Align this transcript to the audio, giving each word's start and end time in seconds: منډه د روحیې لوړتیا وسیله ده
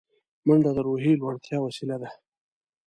منډه 0.45 0.71
د 0.75 0.79
روحیې 0.87 1.13
لوړتیا 1.21 1.57
وسیله 1.61 1.95
ده 2.01 2.09